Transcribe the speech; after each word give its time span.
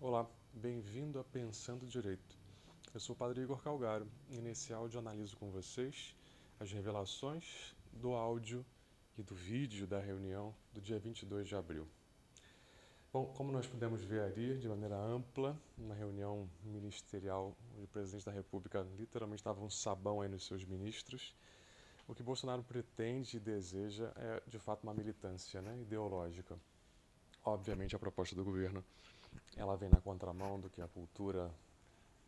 Olá, 0.00 0.24
bem-vindo 0.54 1.18
a 1.18 1.24
Pensando 1.24 1.84
Direito. 1.84 2.38
Eu 2.94 3.00
sou 3.00 3.16
o 3.16 3.18
Padre 3.18 3.42
Igor 3.42 3.60
Calgaro 3.60 4.06
e 4.30 4.40
nesse 4.40 4.72
áudio 4.72 5.00
analiso 5.00 5.36
com 5.36 5.50
vocês 5.50 6.14
as 6.60 6.70
revelações 6.70 7.74
do 7.92 8.12
áudio 8.12 8.64
e 9.18 9.24
do 9.24 9.34
vídeo 9.34 9.88
da 9.88 9.98
reunião 9.98 10.54
do 10.72 10.80
dia 10.80 11.00
22 11.00 11.48
de 11.48 11.56
abril. 11.56 11.84
Bom, 13.12 13.26
como 13.36 13.50
nós 13.50 13.66
pudemos 13.66 14.00
ver 14.04 14.20
ali, 14.20 14.56
de 14.56 14.68
maneira 14.68 14.96
ampla, 14.96 15.60
na 15.76 15.94
reunião 15.94 16.48
ministerial, 16.62 17.56
onde 17.74 17.86
o 17.86 17.88
presidente 17.88 18.24
da 18.24 18.30
República 18.30 18.86
literalmente 18.96 19.40
estava 19.40 19.60
um 19.64 19.68
sabão 19.68 20.20
aí 20.20 20.28
nos 20.28 20.46
seus 20.46 20.64
ministros, 20.64 21.34
o 22.06 22.14
que 22.14 22.22
Bolsonaro 22.22 22.62
pretende 22.62 23.38
e 23.38 23.40
deseja 23.40 24.12
é, 24.14 24.42
de 24.46 24.60
fato, 24.60 24.84
uma 24.84 24.94
militância 24.94 25.60
né, 25.60 25.76
ideológica. 25.80 26.56
Obviamente, 27.48 27.96
a 27.96 27.98
proposta 27.98 28.36
do 28.36 28.44
governo 28.44 28.84
ela 29.56 29.74
vem 29.74 29.88
na 29.88 30.00
contramão 30.00 30.60
do 30.60 30.68
que 30.68 30.82
a 30.82 30.86
cultura 30.88 31.50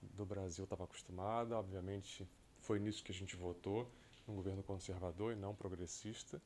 do 0.00 0.24
Brasil 0.24 0.64
estava 0.64 0.84
acostumada. 0.84 1.58
Obviamente, 1.58 2.26
foi 2.58 2.78
nisso 2.78 3.04
que 3.04 3.12
a 3.12 3.14
gente 3.14 3.36
votou, 3.36 3.86
um 4.26 4.34
governo 4.34 4.62
conservador 4.62 5.34
e 5.34 5.36
não 5.36 5.54
progressista. 5.54 6.40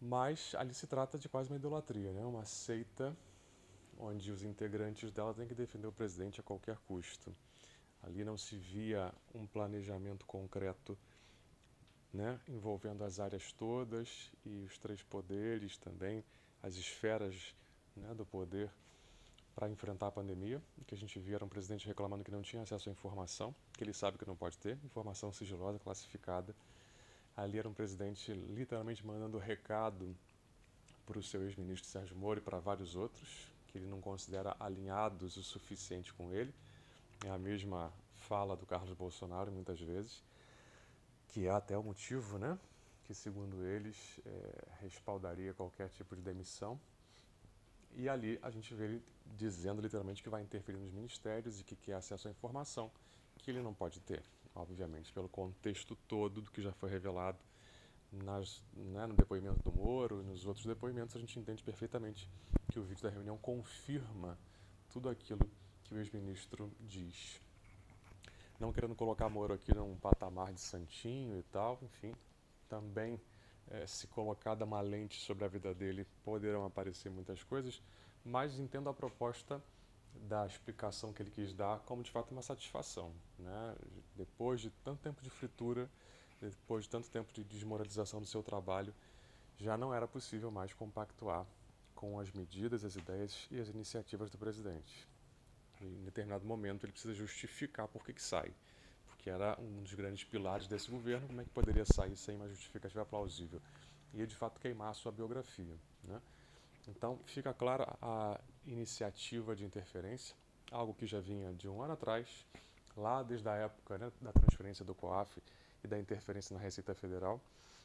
Mas 0.00 0.52
ali 0.56 0.74
se 0.74 0.86
trata 0.88 1.16
de 1.16 1.28
quase 1.28 1.48
uma 1.48 1.56
idolatria, 1.56 2.12
né? 2.12 2.24
uma 2.24 2.44
seita 2.44 3.16
onde 3.96 4.32
os 4.32 4.42
integrantes 4.42 5.12
dela 5.12 5.32
têm 5.32 5.46
que 5.46 5.54
defender 5.54 5.86
o 5.86 5.92
presidente 5.92 6.40
a 6.40 6.42
qualquer 6.42 6.76
custo. 6.88 7.32
Ali 8.02 8.24
não 8.24 8.36
se 8.36 8.56
via 8.56 9.12
um 9.32 9.46
planejamento 9.46 10.26
concreto 10.26 10.98
né, 12.12 12.40
envolvendo 12.48 13.04
as 13.04 13.20
áreas 13.20 13.52
todas 13.52 14.32
e 14.44 14.64
os 14.64 14.76
três 14.78 15.02
poderes 15.02 15.76
também, 15.76 16.24
as 16.62 16.74
esferas 16.74 17.54
né, 18.00 18.14
do 18.14 18.24
poder 18.24 18.70
para 19.54 19.68
enfrentar 19.68 20.06
a 20.06 20.10
pandemia, 20.10 20.62
que 20.86 20.94
a 20.94 20.98
gente 20.98 21.18
via 21.18 21.36
era 21.36 21.44
um 21.44 21.48
presidente 21.48 21.86
reclamando 21.86 22.24
que 22.24 22.30
não 22.30 22.42
tinha 22.42 22.62
acesso 22.62 22.88
à 22.88 22.92
informação, 22.92 23.54
que 23.74 23.84
ele 23.84 23.92
sabe 23.92 24.16
que 24.16 24.26
não 24.26 24.36
pode 24.36 24.56
ter, 24.58 24.78
informação 24.84 25.32
sigilosa, 25.32 25.78
classificada. 25.78 26.54
Ali 27.36 27.58
era 27.58 27.68
um 27.68 27.74
presidente 27.74 28.32
literalmente 28.32 29.06
mandando 29.06 29.38
recado 29.38 30.16
para 31.04 31.18
o 31.18 31.22
seu 31.22 31.42
ex-ministro 31.42 31.88
Sérgio 31.88 32.16
Moro 32.16 32.38
e 32.38 32.42
para 32.42 32.58
vários 32.58 32.94
outros, 32.94 33.50
que 33.68 33.78
ele 33.78 33.86
não 33.86 34.00
considera 34.00 34.56
alinhados 34.58 35.36
o 35.36 35.42
suficiente 35.42 36.12
com 36.14 36.32
ele. 36.32 36.54
É 37.24 37.30
a 37.30 37.38
mesma 37.38 37.92
fala 38.14 38.56
do 38.56 38.64
Carlos 38.66 38.92
Bolsonaro 38.94 39.50
muitas 39.50 39.80
vezes, 39.80 40.22
que 41.28 41.46
é 41.46 41.50
até 41.50 41.76
o 41.76 41.82
motivo, 41.82 42.38
né, 42.38 42.58
que 43.04 43.14
segundo 43.14 43.64
eles 43.64 44.20
é, 44.24 44.68
respaldaria 44.80 45.52
qualquer 45.52 45.88
tipo 45.90 46.14
de 46.16 46.22
demissão 46.22 46.80
e 47.96 48.08
ali 48.08 48.38
a 48.42 48.50
gente 48.50 48.72
vê 48.74 48.84
ele 48.84 49.02
dizendo 49.36 49.80
literalmente 49.80 50.22
que 50.22 50.28
vai 50.28 50.42
interferir 50.42 50.78
nos 50.78 50.92
ministérios 50.92 51.60
e 51.60 51.64
que 51.64 51.76
quer 51.76 51.94
acesso 51.94 52.28
à 52.28 52.30
informação 52.30 52.90
que 53.38 53.50
ele 53.50 53.62
não 53.62 53.72
pode 53.72 54.00
ter, 54.00 54.22
obviamente, 54.54 55.12
pelo 55.12 55.28
contexto 55.28 55.96
todo 56.06 56.42
do 56.42 56.50
que 56.50 56.60
já 56.60 56.72
foi 56.72 56.90
revelado 56.90 57.38
nas, 58.12 58.62
né, 58.74 59.06
no 59.06 59.14
depoimento 59.14 59.62
do 59.62 59.72
Moro 59.72 60.20
e 60.20 60.24
nos 60.24 60.44
outros 60.46 60.66
depoimentos, 60.66 61.16
a 61.16 61.18
gente 61.18 61.38
entende 61.38 61.62
perfeitamente 61.62 62.28
que 62.70 62.78
o 62.78 62.82
vídeo 62.82 63.02
da 63.02 63.10
reunião 63.10 63.38
confirma 63.38 64.38
tudo 64.92 65.08
aquilo 65.08 65.48
que 65.84 65.94
o 65.94 65.98
ex-ministro 65.98 66.70
diz. 66.80 67.40
Não 68.58 68.72
querendo 68.72 68.94
colocar 68.94 69.28
Moro 69.28 69.54
aqui 69.54 69.74
num 69.74 69.96
patamar 69.96 70.52
de 70.52 70.60
santinho 70.60 71.38
e 71.38 71.42
tal, 71.44 71.78
enfim, 71.82 72.14
também 72.68 73.18
é, 73.70 73.86
se 73.86 74.06
colocada 74.08 74.64
uma 74.64 74.80
lente 74.80 75.20
sobre 75.20 75.44
a 75.44 75.48
vida 75.48 75.72
dele, 75.72 76.06
poderão 76.24 76.64
aparecer 76.64 77.10
muitas 77.10 77.42
coisas, 77.42 77.80
mas 78.24 78.58
entendo 78.58 78.88
a 78.88 78.94
proposta 78.94 79.62
da 80.12 80.44
explicação 80.44 81.12
que 81.12 81.22
ele 81.22 81.30
quis 81.30 81.54
dar 81.54 81.78
como 81.80 82.02
de 82.02 82.10
fato 82.10 82.32
uma 82.32 82.42
satisfação. 82.42 83.12
Né? 83.38 83.76
Depois 84.16 84.60
de 84.60 84.70
tanto 84.84 85.00
tempo 85.00 85.22
de 85.22 85.30
fritura, 85.30 85.88
depois 86.40 86.84
de 86.84 86.90
tanto 86.90 87.08
tempo 87.10 87.32
de 87.32 87.44
desmoralização 87.44 88.20
do 88.20 88.26
seu 88.26 88.42
trabalho, 88.42 88.92
já 89.56 89.76
não 89.76 89.94
era 89.94 90.08
possível 90.08 90.50
mais 90.50 90.72
compactuar 90.72 91.46
com 91.94 92.18
as 92.18 92.30
medidas, 92.32 92.84
as 92.84 92.96
ideias 92.96 93.46
e 93.50 93.60
as 93.60 93.68
iniciativas 93.68 94.30
do 94.30 94.38
presidente. 94.38 95.08
Em 95.80 96.02
determinado 96.04 96.44
momento 96.44 96.84
ele 96.84 96.92
precisa 96.92 97.14
justificar 97.14 97.86
por 97.88 98.04
que, 98.04 98.12
que 98.12 98.22
sai 98.22 98.52
que 99.20 99.28
era 99.28 99.56
um 99.60 99.82
dos 99.82 99.94
grandes 99.94 100.24
pilares 100.24 100.66
desse 100.66 100.90
governo, 100.90 101.26
como 101.26 101.40
é 101.40 101.44
que 101.44 101.50
poderia 101.50 101.84
sair 101.84 102.16
sem 102.16 102.36
uma 102.36 102.48
justificativa 102.48 103.04
plausível? 103.04 103.60
E 104.14 104.26
de 104.26 104.34
fato 104.34 104.58
queimar 104.58 104.90
a 104.90 104.94
sua 104.94 105.12
biografia. 105.12 105.76
Né? 106.04 106.20
Então 106.88 107.18
fica 107.26 107.52
clara 107.52 107.96
a 108.00 108.40
iniciativa 108.66 109.54
de 109.54 109.64
interferência, 109.64 110.34
algo 110.70 110.94
que 110.94 111.06
já 111.06 111.20
vinha 111.20 111.52
de 111.52 111.68
um 111.68 111.82
ano 111.82 111.92
atrás, 111.92 112.46
lá 112.96 113.22
desde 113.22 113.48
a 113.48 113.54
época 113.54 113.98
né, 113.98 114.10
da 114.20 114.32
transferência 114.32 114.84
do 114.84 114.94
COAF 114.94 115.42
e 115.84 115.88
da 115.88 115.98
interferência 115.98 116.54
na 116.54 116.60
Receita 116.60 116.94
Federal. 116.94 117.40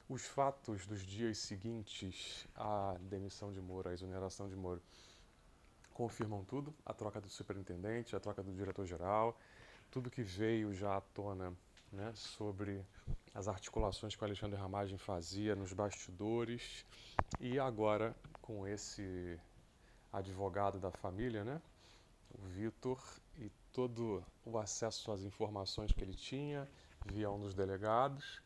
Os 0.08 0.26
fatos 0.26 0.86
dos 0.86 1.02
dias 1.02 1.40
seguintes 1.40 2.48
à 2.56 2.96
demissão 3.02 3.52
de 3.52 3.60
Moro, 3.60 3.90
à 3.90 3.94
exoneração 3.94 4.48
de 4.48 4.56
Moro, 4.56 4.82
confirmam 5.94 6.44
tudo: 6.46 6.74
a 6.86 6.94
troca 6.94 7.20
do 7.20 7.28
superintendente, 7.28 8.16
a 8.16 8.20
troca 8.20 8.44
do 8.44 8.54
diretor-geral, 8.54 9.36
tudo 9.96 10.12
que 10.12 10.24
veio 10.24 10.74
já 10.74 10.98
à 10.98 11.00
tona 11.00 11.54
né, 11.90 12.12
sobre 12.14 12.86
as 13.34 13.48
articulações 13.48 14.14
que 14.14 14.22
o 14.22 14.26
Alexandre 14.26 14.60
Ramagem 14.60 14.98
fazia 14.98 15.56
nos 15.56 15.72
bastidores 15.72 16.86
e 17.40 17.58
agora 17.58 18.14
com 18.42 18.68
esse 18.68 19.40
advogado 20.12 20.82
da 20.82 20.92
família, 20.92 21.46
né, 21.46 21.62
o 22.38 22.46
Vitor, 22.46 23.02
e 23.38 23.50
todo 23.72 24.22
o 24.44 24.58
acesso 24.58 25.14
às 25.14 25.22
informações 25.22 25.94
que 25.94 26.04
ele 26.04 26.14
tinha 26.14 26.68
via 27.06 27.32
um 27.32 27.40
dos 27.40 27.54
delegados 27.54 28.42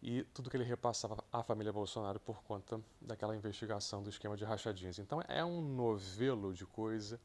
e 0.00 0.22
tudo 0.32 0.48
que 0.48 0.56
ele 0.56 0.62
repassava 0.62 1.16
à 1.32 1.42
família 1.42 1.72
Bolsonaro 1.72 2.20
por 2.20 2.40
conta 2.44 2.80
daquela 3.00 3.34
investigação 3.34 4.00
do 4.00 4.10
esquema 4.10 4.36
de 4.36 4.44
rachadinhas. 4.44 5.00
Então 5.00 5.20
é 5.26 5.44
um 5.44 5.60
novelo 5.60 6.54
de 6.54 6.64
coisa 6.64 7.18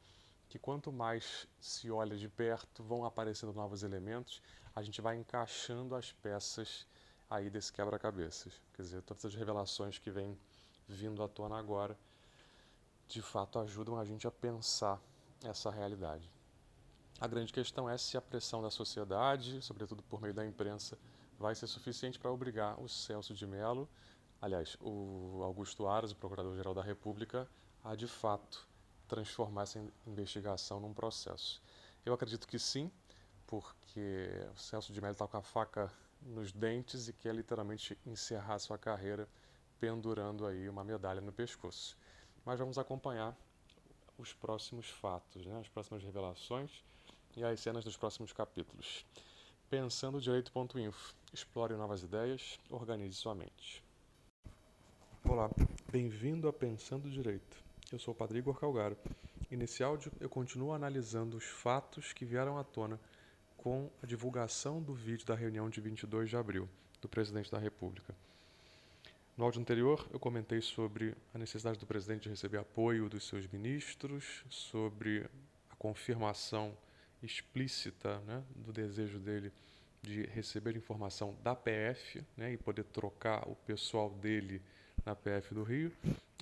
que 0.54 0.60
quanto 0.60 0.92
mais 0.92 1.48
se 1.60 1.90
olha 1.90 2.16
de 2.16 2.30
perto, 2.30 2.84
vão 2.84 3.04
aparecendo 3.06 3.52
novos 3.52 3.82
elementos, 3.82 4.40
a 4.76 4.84
gente 4.84 5.02
vai 5.02 5.18
encaixando 5.18 5.96
as 5.96 6.12
peças 6.12 6.86
aí 7.28 7.50
desse 7.50 7.74
quebra-cabeças. 7.74 8.62
Quer 8.76 8.84
dizer, 8.84 9.02
todas 9.02 9.26
as 9.26 9.34
revelações 9.34 9.98
que 9.98 10.12
vêm 10.12 10.38
vindo 10.88 11.24
à 11.24 11.28
tona 11.28 11.58
agora, 11.58 11.98
de 13.08 13.20
fato 13.20 13.58
ajudam 13.58 13.98
a 13.98 14.06
gente 14.06 14.28
a 14.28 14.32
pensar 14.32 15.02
essa 15.44 15.72
realidade. 15.72 16.32
A 17.20 17.26
grande 17.26 17.52
questão 17.52 17.90
é 17.90 17.98
se 17.98 18.16
a 18.16 18.22
pressão 18.22 18.62
da 18.62 18.70
sociedade, 18.70 19.60
sobretudo 19.60 20.04
por 20.04 20.22
meio 20.22 20.36
da 20.36 20.46
imprensa, 20.46 21.00
vai 21.40 21.56
ser 21.56 21.66
suficiente 21.66 22.20
para 22.20 22.32
obrigar 22.32 22.80
o 22.80 22.88
Celso 22.88 23.34
de 23.34 23.48
Mello, 23.48 23.90
aliás, 24.40 24.78
o 24.80 25.42
Augusto 25.42 25.88
Aras, 25.88 26.12
o 26.12 26.16
Procurador-Geral 26.16 26.76
da 26.76 26.84
República, 26.84 27.50
a 27.84 27.96
de 27.96 28.08
fato 28.08 28.72
transformar 29.14 29.62
essa 29.62 29.80
investigação 30.08 30.80
num 30.80 30.92
processo. 30.92 31.62
Eu 32.04 32.16
acredito 32.16 32.48
que 32.48 32.58
sim, 32.58 32.92
porque 33.46 34.28
o 34.56 34.60
Celso 34.60 34.92
de 34.92 35.00
Mello 35.00 35.14
está 35.14 35.28
com 35.28 35.38
a 35.38 35.42
faca 35.44 35.92
nos 36.20 36.52
dentes 36.52 37.08
e 37.08 37.14
quer 37.14 37.36
literalmente 37.36 37.96
encerrar 38.08 38.58
sua 38.58 38.76
carreira 38.76 39.30
pendurando 39.80 40.48
aí 40.48 40.68
uma 40.68 40.84
medalha 40.84 41.22
no 41.22 41.32
pescoço. 41.32 41.96
Mas 42.44 42.58
vamos 42.58 42.80
acompanhar 42.80 43.38
os 44.18 44.34
próximos 44.34 44.90
fatos, 44.90 45.46
né? 45.46 45.60
as 45.60 45.70
próximas 45.70 46.02
revelações 46.04 46.84
e 47.38 47.44
as 47.44 47.60
cenas 47.60 47.84
dos 47.84 47.96
próximos 47.96 48.34
capítulos. 48.34 49.06
Pensando 49.70 50.20
Direito.info. 50.20 51.14
Explore 51.32 51.76
novas 51.76 52.02
ideias, 52.02 52.60
organize 52.68 53.14
sua 53.14 53.36
mente. 53.36 53.84
Olá, 55.24 55.52
bem-vindo 55.92 56.48
a 56.48 56.54
Pensando 56.54 57.10
Direito. 57.10 57.63
Eu 57.94 58.00
sou 58.00 58.12
o 58.12 58.18
Padre 58.18 58.40
Igor 58.40 58.60
Calgaro 58.60 58.98
e 59.52 59.56
nesse 59.56 59.84
áudio 59.84 60.12
eu 60.20 60.28
continuo 60.28 60.74
analisando 60.74 61.38
os 61.38 61.44
fatos 61.44 62.12
que 62.12 62.26
vieram 62.26 62.58
à 62.58 62.64
tona 62.64 63.00
com 63.56 63.88
a 64.02 64.08
divulgação 64.08 64.82
do 64.82 64.96
vídeo 64.96 65.28
da 65.28 65.36
reunião 65.36 65.70
de 65.70 65.80
22 65.80 66.28
de 66.28 66.36
abril 66.36 66.68
do 67.00 67.08
presidente 67.08 67.52
da 67.52 67.60
República. 67.60 68.16
No 69.38 69.46
áudio 69.46 69.62
anterior, 69.62 70.10
eu 70.12 70.20
comentei 70.20 70.60
sobre 70.60 71.14
a 71.36 71.38
necessidade 71.38 71.78
do 71.78 71.86
presidente 71.86 72.24
de 72.24 72.30
receber 72.30 72.58
apoio 72.58 73.08
dos 73.08 73.28
seus 73.28 73.46
ministros, 73.46 74.44
sobre 74.50 75.30
a 75.70 75.76
confirmação 75.76 76.76
explícita 77.22 78.18
né, 78.22 78.44
do 78.56 78.74
desejo 78.74 79.20
dele 79.20 79.52
de 80.02 80.24
receber 80.24 80.76
informação 80.76 81.38
da 81.44 81.56
PF 81.56 82.26
né, 82.36 82.54
e 82.54 82.58
poder 82.58 82.86
trocar 82.86 83.48
o 83.48 83.56
pessoal 83.56 84.10
dele 84.10 84.64
na 85.06 85.16
PF 85.16 85.54
do 85.54 85.62
Rio. 85.62 85.92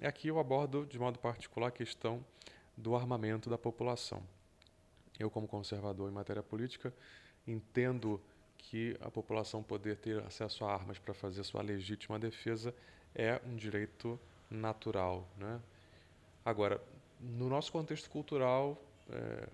E 0.01 0.07
aqui 0.07 0.29
eu 0.29 0.39
abordo 0.39 0.83
de 0.83 0.97
modo 0.97 1.19
particular 1.19 1.67
a 1.67 1.71
questão 1.71 2.25
do 2.75 2.95
armamento 2.95 3.51
da 3.51 3.57
população. 3.57 4.23
Eu, 5.19 5.29
como 5.29 5.47
conservador 5.47 6.09
em 6.09 6.13
matéria 6.13 6.41
política, 6.41 6.91
entendo 7.45 8.19
que 8.57 8.97
a 8.99 9.11
população 9.11 9.61
poder 9.61 9.97
ter 9.97 10.19
acesso 10.23 10.65
a 10.65 10.73
armas 10.73 10.97
para 10.97 11.13
fazer 11.13 11.43
sua 11.43 11.61
legítima 11.61 12.17
defesa 12.17 12.73
é 13.13 13.39
um 13.45 13.55
direito 13.55 14.19
natural. 14.49 15.27
Né? 15.37 15.61
Agora, 16.43 16.81
no 17.19 17.47
nosso 17.47 17.71
contexto 17.71 18.09
cultural, 18.09 18.83
é, 19.07 19.47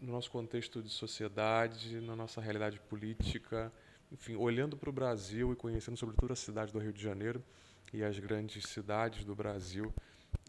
no 0.00 0.10
nosso 0.10 0.28
contexto 0.28 0.82
de 0.82 0.90
sociedade, 0.90 2.00
na 2.00 2.16
nossa 2.16 2.40
realidade 2.40 2.80
política, 2.80 3.72
enfim, 4.10 4.34
olhando 4.34 4.76
para 4.76 4.90
o 4.90 4.92
Brasil 4.92 5.52
e 5.52 5.56
conhecendo 5.56 5.96
sobretudo 5.96 6.32
a 6.32 6.36
cidade 6.36 6.72
do 6.72 6.80
Rio 6.80 6.92
de 6.92 7.00
Janeiro 7.00 7.40
e 7.92 8.02
as 8.02 8.18
grandes 8.18 8.68
cidades 8.68 9.24
do 9.24 9.34
Brasil, 9.34 9.92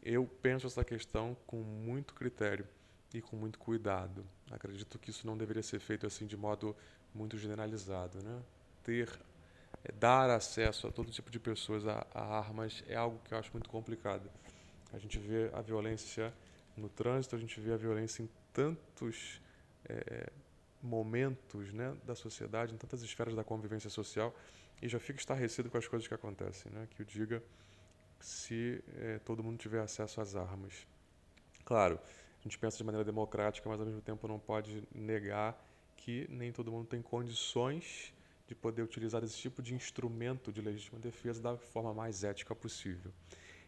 eu 0.04 0.26
penso 0.42 0.68
essa 0.68 0.84
questão 0.84 1.36
com 1.46 1.58
muito 1.58 2.14
critério 2.14 2.68
e 3.14 3.22
com 3.22 3.36
muito 3.36 3.60
cuidado. 3.60 4.26
Acredito 4.52 4.98
que 5.00 5.10
isso 5.10 5.26
não 5.26 5.38
deveria 5.38 5.64
ser 5.64 5.80
feito 5.80 6.06
assim 6.06 6.26
de 6.26 6.38
modo 6.38 6.76
muito 7.14 7.38
generalizado, 7.38 8.22
né? 8.24 8.42
Ter 8.84 9.10
é, 9.84 9.92
dar 9.92 10.30
acesso 10.30 10.88
a 10.88 10.92
todo 10.92 11.12
tipo 11.12 11.30
de 11.30 11.40
pessoas 11.40 11.88
a, 11.88 12.06
a, 12.14 12.38
armas 12.38 12.84
é 12.88 12.96
algo 12.96 13.20
que 13.24 13.34
eu 13.34 13.38
acho 13.38 13.52
muito 13.54 13.70
complicado. 13.70 14.30
A 14.94 14.98
gente 14.98 15.20
vê 15.20 15.50
a 15.54 15.62
violência 15.62 16.34
no 16.76 16.90
trânsito, 16.90 17.36
a 17.36 17.40
gente 17.40 17.60
vê 17.60 17.74
a 17.74 17.78
violência 17.78 18.24
em 18.24 18.30
tantos 18.54 19.42
é, 19.88 20.30
momentos 20.82 21.74
né, 21.74 21.96
da 22.06 22.16
sociedade, 22.16 22.74
em 22.74 22.78
tantas 22.78 23.02
esferas 23.02 23.36
da 23.36 23.44
convivência 23.44 23.90
social, 23.90 24.34
e 24.82 24.88
já 24.88 25.00
fica 25.00 25.20
estarrecido 25.20 25.70
com 25.70 25.78
as 25.78 25.88
coisas 25.88 26.08
que 26.08 26.14
acontecem. 26.14 26.72
Né? 26.72 26.88
Que 26.92 27.02
o 27.02 27.06
diga 27.06 27.44
se 28.20 28.84
é, 28.98 29.20
todo 29.20 29.44
mundo 29.44 29.58
tiver 29.58 29.80
acesso 29.80 30.22
às 30.22 30.36
armas. 30.36 30.88
Claro, 31.64 32.00
a 32.40 32.44
gente 32.44 32.58
pensa 32.58 32.78
de 32.78 32.84
maneira 32.84 33.04
democrática, 33.04 33.68
mas 33.70 33.80
ao 33.80 33.86
mesmo 33.86 34.02
tempo 34.02 34.28
não 34.28 34.40
pode 34.40 34.88
negar 34.94 35.62
que 35.98 36.28
nem 36.30 36.52
todo 36.52 36.72
mundo 36.72 36.88
tem 36.88 37.02
condições 37.02 38.14
de 38.48 38.56
poder 38.56 38.82
utilizar 38.82 39.24
esse 39.24 39.38
tipo 39.38 39.62
de 39.62 39.76
instrumento 39.76 40.52
de 40.54 40.62
legítima 40.62 41.00
defesa 41.00 41.42
da 41.42 41.58
forma 41.58 41.94
mais 41.94 42.24
ética 42.24 42.56
possível. 42.56 43.12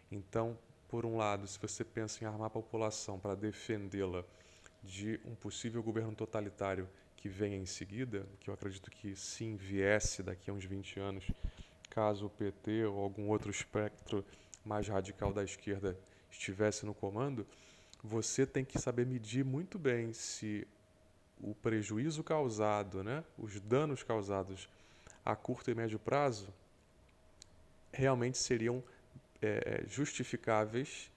Então, 0.10 0.58
por 0.88 1.06
um 1.06 1.18
lado, 1.18 1.46
se 1.46 1.60
você 1.60 1.84
pensa 1.84 2.24
em 2.24 2.28
armar 2.28 2.48
a 2.48 2.50
população 2.50 3.20
para 3.20 3.36
defendê-la 3.36 4.24
de 4.82 5.20
um 5.26 5.36
possível 5.36 5.84
governo 5.84 6.16
totalitário 6.16 6.88
que 7.20 7.28
venha 7.28 7.58
em 7.58 7.66
seguida, 7.66 8.26
que 8.40 8.50
eu 8.50 8.54
acredito 8.54 8.90
que 8.90 9.14
sim 9.14 9.58
viesse 9.58 10.24
daqui 10.24 10.50
a 10.50 10.54
uns 10.54 10.64
20 10.64 11.02
anos, 11.02 11.30
caso 11.90 12.28
o 12.28 12.30
PT 12.30 12.86
ou 12.86 12.98
algum 12.98 13.28
outro 13.28 13.52
espectro 13.52 14.26
mais 14.64 14.88
radical 14.88 15.34
da 15.34 15.44
esquerda 15.44 16.00
estivesse 16.32 16.86
no 16.86 16.94
comando, 16.94 17.46
você 18.02 18.48
tem 18.48 18.64
que 18.64 18.80
saber 18.80 19.06
medir 19.06 19.44
muito 19.44 19.78
bem 19.78 20.14
se 20.14 20.66
o 21.42 21.54
prejuízo 21.54 22.24
causado, 22.24 23.04
né, 23.04 23.22
os 23.38 23.60
danos 23.60 24.02
causados 24.02 24.70
a 25.26 25.36
curto 25.36 25.70
e 25.70 25.76
médio 25.76 26.00
prazo, 26.00 26.48
realmente 27.92 28.38
seriam 28.38 28.82
é, 29.42 29.84
justificáveis 29.88 31.12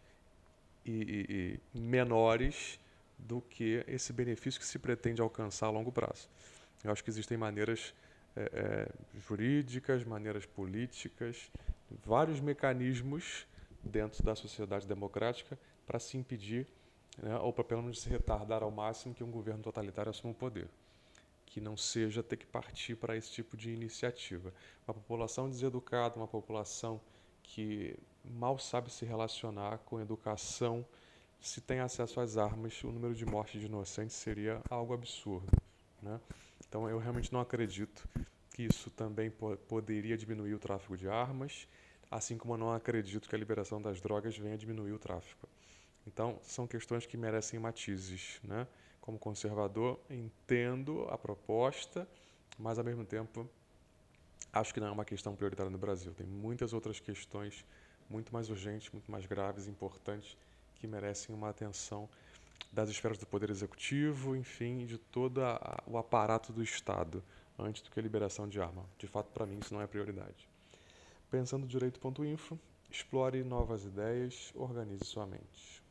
e, 0.84 1.60
e, 1.72 1.78
e 1.78 1.80
menores 1.80 2.80
do 3.22 3.40
que 3.40 3.84
esse 3.86 4.12
benefício 4.12 4.60
que 4.60 4.66
se 4.66 4.78
pretende 4.78 5.20
alcançar 5.20 5.66
a 5.66 5.70
longo 5.70 5.92
prazo. 5.92 6.28
Eu 6.82 6.90
acho 6.90 7.02
que 7.02 7.10
existem 7.10 7.38
maneiras 7.38 7.94
é, 8.34 8.50
é, 8.52 9.18
jurídicas, 9.18 10.04
maneiras 10.04 10.44
políticas, 10.44 11.50
vários 12.04 12.40
mecanismos 12.40 13.46
dentro 13.82 14.22
da 14.24 14.34
sociedade 14.34 14.86
democrática 14.86 15.58
para 15.86 15.98
se 15.98 16.16
impedir, 16.16 16.66
né, 17.18 17.36
ou 17.38 17.52
para 17.52 17.64
pelo 17.64 17.82
menos 17.82 18.00
se 18.00 18.08
retardar 18.08 18.62
ao 18.62 18.70
máximo 18.70 19.14
que 19.14 19.22
um 19.22 19.30
governo 19.30 19.62
totalitário 19.62 20.10
assuma 20.10 20.32
o 20.32 20.36
poder. 20.36 20.68
Que 21.46 21.60
não 21.60 21.76
seja 21.76 22.22
ter 22.22 22.36
que 22.36 22.46
partir 22.46 22.96
para 22.96 23.16
esse 23.16 23.30
tipo 23.30 23.56
de 23.56 23.70
iniciativa. 23.70 24.52
Uma 24.88 24.94
população 24.94 25.48
deseducada, 25.50 26.16
uma 26.16 26.26
população 26.26 27.00
que 27.42 27.94
mal 28.24 28.58
sabe 28.58 28.90
se 28.90 29.04
relacionar 29.04 29.78
com 29.78 30.00
educação, 30.00 30.84
se 31.42 31.60
tem 31.60 31.80
acesso 31.80 32.20
às 32.20 32.36
armas, 32.36 32.82
o 32.84 32.92
número 32.92 33.14
de 33.14 33.26
mortes 33.26 33.60
de 33.60 33.66
inocentes 33.66 34.14
seria 34.14 34.62
algo 34.70 34.94
absurdo. 34.94 35.50
Né? 36.00 36.20
Então, 36.66 36.88
eu 36.88 36.98
realmente 36.98 37.32
não 37.32 37.40
acredito 37.40 38.08
que 38.54 38.62
isso 38.62 38.90
também 38.90 39.30
po 39.30 39.56
poderia 39.68 40.16
diminuir 40.16 40.54
o 40.54 40.58
tráfico 40.58 40.96
de 40.96 41.08
armas, 41.08 41.66
assim 42.10 42.38
como 42.38 42.54
eu 42.54 42.58
não 42.58 42.72
acredito 42.72 43.28
que 43.28 43.34
a 43.34 43.38
liberação 43.38 43.82
das 43.82 44.00
drogas 44.00 44.38
venha 44.38 44.56
diminuir 44.56 44.92
o 44.92 44.98
tráfico. 44.98 45.48
Então, 46.06 46.38
são 46.42 46.66
questões 46.66 47.06
que 47.06 47.16
merecem 47.16 47.58
matizes. 47.58 48.40
Né? 48.44 48.66
Como 49.00 49.18
conservador, 49.18 49.98
entendo 50.08 51.06
a 51.10 51.18
proposta, 51.18 52.06
mas, 52.56 52.78
ao 52.78 52.84
mesmo 52.84 53.04
tempo, 53.04 53.48
acho 54.52 54.72
que 54.72 54.78
não 54.78 54.86
é 54.86 54.90
uma 54.92 55.04
questão 55.04 55.34
prioritária 55.34 55.70
no 55.70 55.78
Brasil. 55.78 56.14
Tem 56.14 56.26
muitas 56.26 56.72
outras 56.72 57.00
questões 57.00 57.64
muito 58.08 58.32
mais 58.32 58.48
urgentes, 58.48 58.92
muito 58.92 59.10
mais 59.10 59.26
graves, 59.26 59.66
importantes, 59.66 60.36
que 60.82 60.88
merecem 60.88 61.32
uma 61.32 61.48
atenção 61.48 62.08
das 62.72 62.88
esferas 62.88 63.16
do 63.16 63.24
Poder 63.24 63.50
Executivo, 63.50 64.34
enfim, 64.34 64.84
de 64.84 64.98
todo 64.98 65.40
a, 65.40 65.80
o 65.86 65.96
aparato 65.96 66.52
do 66.52 66.60
Estado, 66.60 67.22
antes 67.56 67.82
do 67.82 67.90
que 67.90 68.00
a 68.00 68.02
liberação 68.02 68.48
de 68.48 68.60
arma. 68.60 68.84
De 68.98 69.06
fato, 69.06 69.30
para 69.30 69.46
mim, 69.46 69.60
isso 69.60 69.72
não 69.72 69.80
é 69.80 69.86
prioridade. 69.86 70.48
Pensando 71.30 71.68
direito.info, 71.68 72.58
explore 72.90 73.44
novas 73.44 73.84
ideias, 73.84 74.50
organize 74.56 75.04
sua 75.04 75.24
mente. 75.24 75.81